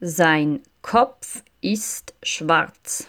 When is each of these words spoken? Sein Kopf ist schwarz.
Sein 0.00 0.62
Kopf 0.82 1.42
ist 1.60 2.14
schwarz. 2.22 3.06